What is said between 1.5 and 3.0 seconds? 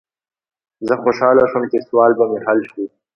شوم چې سوال به مې حل شي.